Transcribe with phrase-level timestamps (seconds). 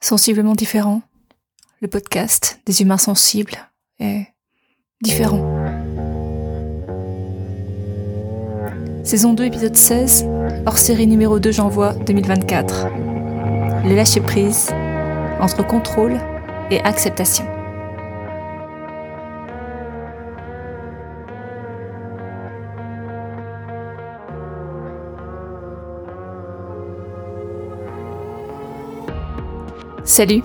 [0.00, 1.00] Sensiblement différent,
[1.80, 3.56] le podcast des humains sensibles
[3.98, 4.26] est
[5.00, 5.42] différent.
[9.04, 10.26] Saison 2, épisode 16,
[10.66, 12.88] hors série numéro 2, j'envoie 2024.
[13.86, 14.68] Le lâcher prise
[15.40, 16.20] entre contrôle
[16.70, 17.46] et acceptation.
[30.18, 30.42] Salut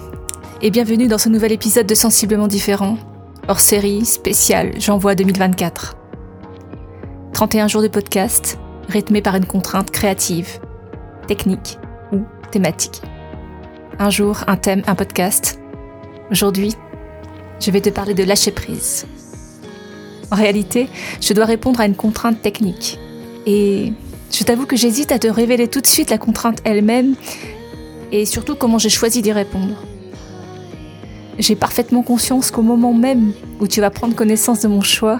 [0.61, 2.95] et bienvenue dans ce nouvel épisode de Sensiblement différent,
[3.47, 5.95] hors série spéciale J'envoie 2024.
[7.33, 10.59] 31 jours de podcast, rythmés par une contrainte créative,
[11.27, 11.79] technique
[12.11, 12.19] ou
[12.51, 13.01] thématique.
[13.97, 15.59] Un jour, un thème, un podcast.
[16.29, 16.75] Aujourd'hui,
[17.59, 19.07] je vais te parler de lâcher prise.
[20.29, 20.87] En réalité,
[21.19, 22.99] je dois répondre à une contrainte technique.
[23.47, 23.91] Et
[24.31, 27.15] je t'avoue que j'hésite à te révéler tout de suite la contrainte elle-même
[28.13, 29.75] et surtout comment j'ai choisi d'y répondre.
[31.39, 35.19] J'ai parfaitement conscience qu'au moment même où tu vas prendre connaissance de mon choix,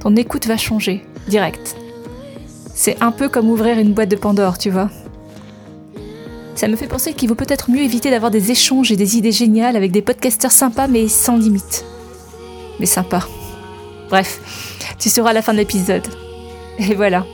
[0.00, 1.76] ton écoute va changer, direct.
[2.74, 4.90] C'est un peu comme ouvrir une boîte de Pandore, tu vois.
[6.56, 9.30] Ça me fait penser qu'il vaut peut-être mieux éviter d'avoir des échanges et des idées
[9.30, 11.84] géniales avec des podcasteurs sympas mais sans limite.
[12.80, 13.20] Mais sympa.
[14.10, 14.40] Bref,
[14.98, 16.06] tu sauras à la fin de l'épisode.
[16.78, 17.24] Et voilà.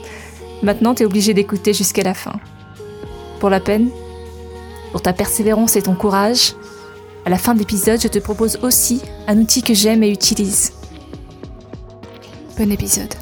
[0.61, 2.33] Maintenant, t'es obligé d'écouter jusqu'à la fin.
[3.39, 3.89] Pour la peine,
[4.93, 6.53] pour ta persévérance et ton courage,
[7.25, 10.71] à la fin de l'épisode, je te propose aussi un outil que j'aime et utilise.
[12.59, 13.13] Bon épisode.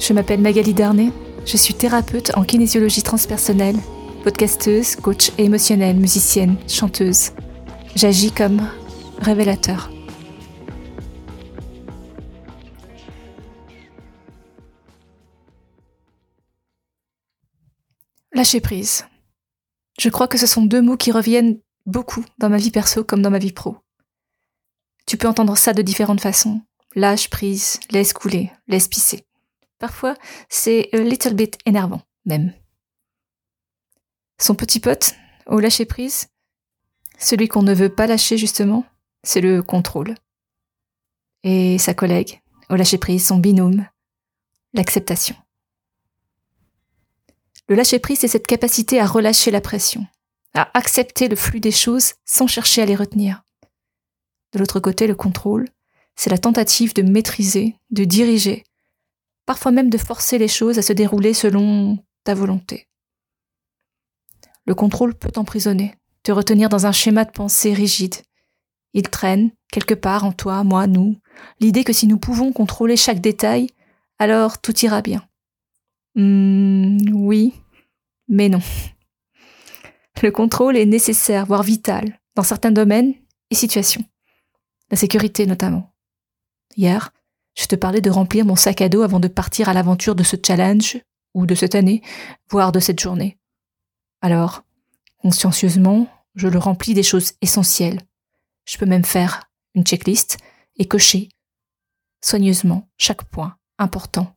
[0.00, 1.12] Je m'appelle Magali Darnay,
[1.46, 3.76] je suis thérapeute en kinésiologie transpersonnelle,
[4.24, 7.30] podcasteuse, coach émotionnelle, musicienne, chanteuse.
[7.94, 8.62] J'agis comme
[9.20, 9.90] révélateur.
[18.38, 19.04] Lâcher prise.
[19.98, 23.20] Je crois que ce sont deux mots qui reviennent beaucoup dans ma vie perso comme
[23.20, 23.78] dans ma vie pro.
[25.08, 26.62] Tu peux entendre ça de différentes façons.
[26.94, 29.26] Lâche prise, laisse couler, laisse pisser.
[29.80, 30.14] Parfois,
[30.48, 32.52] c'est a little bit énervant, même.
[34.40, 35.16] Son petit pote,
[35.46, 36.28] au lâcher prise,
[37.18, 38.86] celui qu'on ne veut pas lâcher justement,
[39.24, 40.14] c'est le contrôle.
[41.42, 42.40] Et sa collègue,
[42.70, 43.84] au lâcher prise, son binôme,
[44.74, 45.34] l'acceptation.
[47.68, 50.06] Le lâcher-prise, c'est cette capacité à relâcher la pression,
[50.54, 53.42] à accepter le flux des choses sans chercher à les retenir.
[54.52, 55.68] De l'autre côté, le contrôle,
[56.16, 58.64] c'est la tentative de maîtriser, de diriger,
[59.44, 62.88] parfois même de forcer les choses à se dérouler selon ta volonté.
[64.64, 68.16] Le contrôle peut t'emprisonner, te retenir dans un schéma de pensée rigide.
[68.94, 71.16] Il traîne, quelque part en toi, moi, nous,
[71.60, 73.68] l'idée que si nous pouvons contrôler chaque détail,
[74.18, 75.27] alors tout ira bien.
[76.18, 77.54] Hmm, oui,
[78.26, 78.58] mais non.
[80.20, 83.14] Le contrôle est nécessaire, voire vital, dans certains domaines
[83.50, 84.04] et situations.
[84.90, 85.94] La sécurité notamment.
[86.76, 87.12] Hier,
[87.56, 90.24] je te parlais de remplir mon sac à dos avant de partir à l'aventure de
[90.24, 90.98] ce challenge,
[91.34, 92.02] ou de cette année,
[92.50, 93.38] voire de cette journée.
[94.20, 94.64] Alors,
[95.18, 98.00] consciencieusement, je le remplis des choses essentielles.
[98.64, 99.44] Je peux même faire
[99.76, 100.38] une checklist
[100.78, 101.28] et cocher
[102.24, 104.34] soigneusement chaque point important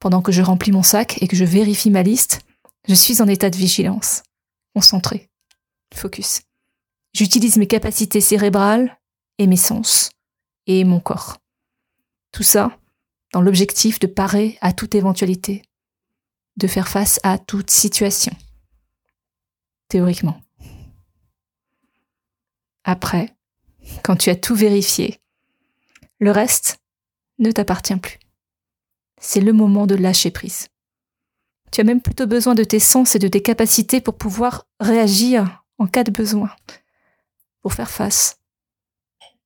[0.00, 2.40] pendant que je remplis mon sac et que je vérifie ma liste,
[2.88, 4.22] je suis en état de vigilance,
[4.74, 5.28] concentré,
[5.94, 6.40] focus.
[7.12, 8.98] J'utilise mes capacités cérébrales
[9.38, 10.10] et mes sens
[10.66, 11.36] et mon corps.
[12.32, 12.76] Tout ça
[13.32, 15.62] dans l'objectif de parer à toute éventualité,
[16.56, 18.32] de faire face à toute situation.
[19.86, 20.40] Théoriquement.
[22.82, 23.36] Après,
[24.02, 25.20] quand tu as tout vérifié,
[26.18, 26.80] le reste
[27.38, 28.18] ne t'appartient plus
[29.20, 30.68] c'est le moment de lâcher prise.
[31.70, 35.64] Tu as même plutôt besoin de tes sens et de tes capacités pour pouvoir réagir
[35.78, 36.50] en cas de besoin,
[37.62, 38.40] pour faire face.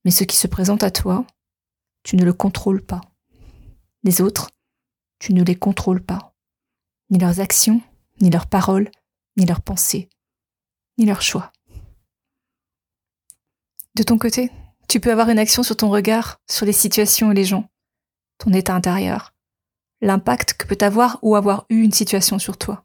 [0.04, 1.26] Mais ce qui se présente à toi,
[2.02, 3.00] tu ne le contrôles pas.
[4.04, 4.50] Les autres,
[5.18, 6.34] tu ne les contrôles pas.
[7.10, 7.82] Ni leurs actions,
[8.20, 8.90] ni leurs paroles,
[9.36, 10.08] ni leurs pensées,
[10.98, 11.52] ni leurs choix.
[13.94, 14.50] De ton côté,
[14.88, 17.70] tu peux avoir une action sur ton regard, sur les situations et les gens,
[18.38, 19.33] ton état intérieur,
[20.04, 22.82] l'impact que peut avoir ou avoir eu une situation sur toi.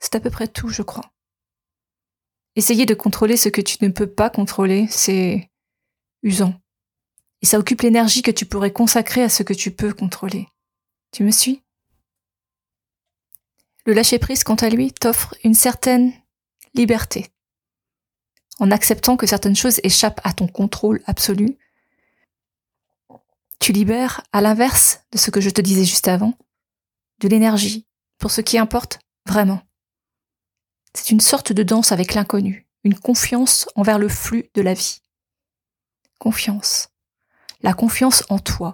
[0.00, 1.12] C'est à peu près tout, je crois.
[2.56, 5.50] Essayer de contrôler ce que tu ne peux pas contrôler, c'est
[6.22, 6.54] usant.
[7.42, 10.48] Et ça occupe l'énergie que tu pourrais consacrer à ce que tu peux contrôler.
[11.12, 11.62] Tu me suis?
[13.84, 16.12] Le lâcher-prise, quant à lui, t'offre une certaine
[16.74, 17.28] liberté.
[18.58, 21.56] En acceptant que certaines choses échappent à ton contrôle absolu,
[23.58, 26.34] tu libères, à l'inverse de ce que je te disais juste avant,
[27.20, 27.86] de l'énergie,
[28.18, 29.60] pour ce qui importe vraiment.
[30.94, 35.02] C'est une sorte de danse avec l'inconnu, une confiance envers le flux de la vie.
[36.18, 36.88] Confiance.
[37.62, 38.72] La confiance en toi,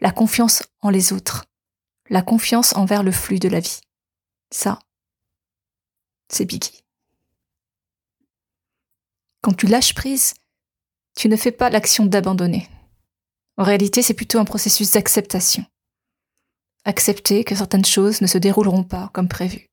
[0.00, 1.46] la confiance en les autres,
[2.10, 3.80] la confiance envers le flux de la vie.
[4.50, 4.78] Ça,
[6.28, 6.84] c'est Biggie.
[9.40, 10.34] Quand tu lâches prise,
[11.16, 12.68] tu ne fais pas l'action d'abandonner.
[13.56, 15.64] En réalité, c'est plutôt un processus d'acceptation.
[16.84, 19.70] Accepter que certaines choses ne se dérouleront pas comme prévu.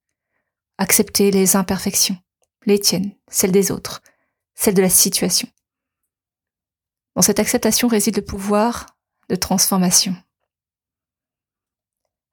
[0.77, 2.18] Accepter les imperfections,
[2.65, 4.01] les tiennes, celles des autres,
[4.56, 5.47] celles de la situation.
[7.15, 8.97] Dans cette acceptation réside le pouvoir
[9.30, 10.15] de transformation.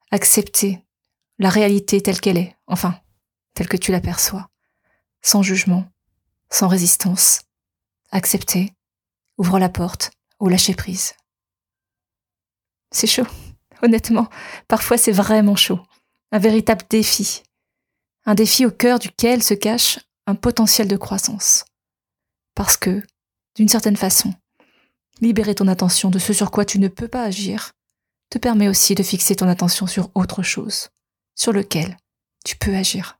[0.09, 0.83] Accepter
[1.37, 2.99] la réalité telle qu'elle est, enfin,
[3.53, 4.49] telle que tu l'aperçois,
[5.21, 5.85] sans jugement,
[6.49, 7.41] sans résistance.
[8.11, 8.73] Accepter,
[9.37, 11.13] ouvre la porte ou lâcher prise.
[12.91, 13.27] C'est chaud,
[13.81, 14.27] honnêtement,
[14.67, 15.79] parfois c'est vraiment chaud,
[16.31, 17.43] un véritable défi,
[18.25, 21.65] un défi au cœur duquel se cache un potentiel de croissance.
[22.55, 23.01] Parce que,
[23.55, 24.33] d'une certaine façon,
[25.21, 27.71] libérer ton attention de ce sur quoi tu ne peux pas agir
[28.29, 30.89] te permet aussi de fixer ton attention sur autre chose,
[31.35, 31.97] sur lequel
[32.45, 33.19] tu peux agir.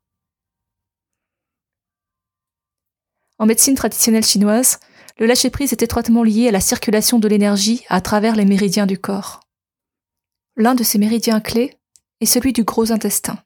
[3.37, 4.79] En médecine traditionnelle chinoise,
[5.17, 8.97] le lâcher-prise est étroitement lié à la circulation de l'énergie à travers les méridiens du
[8.97, 9.40] corps.
[10.55, 11.77] L'un de ces méridiens clés
[12.19, 13.41] est celui du gros intestin.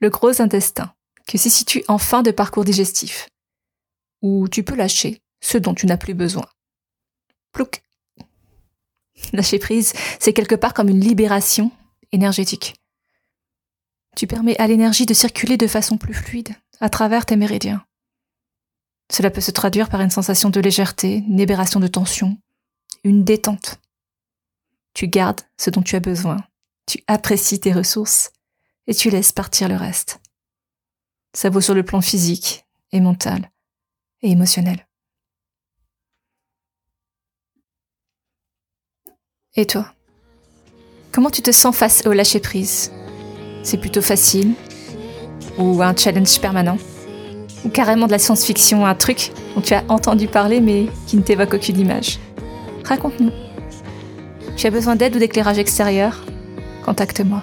[0.00, 0.92] Le gros intestin,
[1.26, 3.28] qui se situe en fin de parcours digestif,
[4.20, 6.46] où tu peux lâcher ce dont tu n'as plus besoin.
[7.52, 7.82] Plouc.
[9.32, 11.70] Lâcher prise, c'est quelque part comme une libération
[12.10, 12.74] énergétique.
[14.16, 17.84] Tu permets à l'énergie de circuler de façon plus fluide à travers tes méridiens.
[19.10, 22.36] Cela peut se traduire par une sensation de légèreté, une libération de tension,
[23.04, 23.78] une détente.
[25.02, 26.36] Tu gardes ce dont tu as besoin,
[26.86, 28.30] tu apprécies tes ressources
[28.86, 30.20] et tu laisses partir le reste.
[31.32, 33.50] Ça vaut sur le plan physique et mental
[34.20, 34.86] et émotionnel.
[39.56, 39.92] Et toi?
[41.10, 42.92] Comment tu te sens face au lâcher-prise?
[43.64, 44.54] C'est plutôt facile?
[45.58, 46.78] Ou un challenge permanent?
[47.64, 51.22] Ou carrément de la science-fiction, un truc dont tu as entendu parler mais qui ne
[51.22, 52.20] t'évoque aucune image?
[52.84, 53.41] Raconte-nous.
[54.62, 56.24] Tu as besoin d'aide ou d'éclairage extérieur?
[56.84, 57.42] Contacte-moi.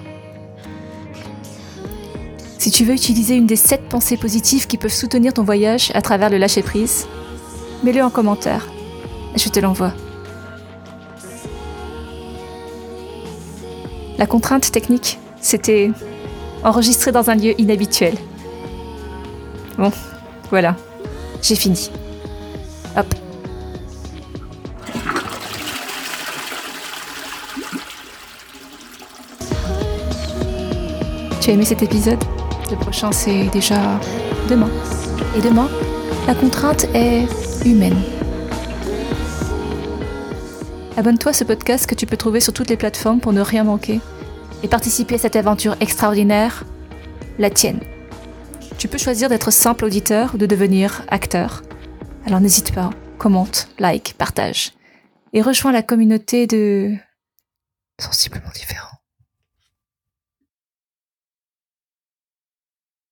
[2.58, 6.02] Si tu veux utiliser une des sept pensées positives qui peuvent soutenir ton voyage à
[6.02, 7.08] travers le lâcher-prise,
[7.84, 8.70] mets-le en commentaire.
[9.36, 9.92] Je te l'envoie.
[14.18, 15.92] La contrainte technique, c'était
[16.64, 18.16] enregistrer dans un lieu inhabituel.
[19.78, 19.92] Bon,
[20.52, 20.78] voilà,
[21.42, 21.92] j'ai fini.
[22.96, 23.14] Hop.
[31.50, 32.24] Aimé cet épisode
[32.70, 34.00] Le prochain, c'est déjà
[34.48, 34.70] demain.
[35.36, 35.68] Et demain,
[36.28, 37.26] la contrainte est
[37.66, 38.00] humaine.
[40.96, 43.64] Abonne-toi à ce podcast que tu peux trouver sur toutes les plateformes pour ne rien
[43.64, 44.00] manquer
[44.62, 46.66] et participer à cette aventure extraordinaire,
[47.40, 47.80] la tienne.
[48.78, 51.64] Tu peux choisir d'être simple auditeur ou de devenir acteur.
[52.28, 54.74] Alors n'hésite pas, commente, like, partage
[55.34, 56.94] et rejoins la communauté de
[58.00, 58.99] sensiblement différents.